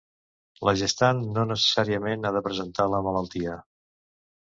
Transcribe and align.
La 0.67 0.71
gestant 0.81 1.19
no 1.35 1.43
necessàriament 1.49 2.25
ha 2.25 2.31
de 2.37 2.41
presentar 2.47 2.87
la 2.95 3.03
malaltia. 3.09 3.59